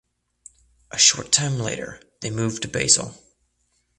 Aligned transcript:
A 0.89 0.97
short 0.97 1.31
time 1.31 1.59
later 1.59 2.01
they 2.21 2.31
moved 2.31 2.63
to 2.63 2.67
Basel. 2.67 3.13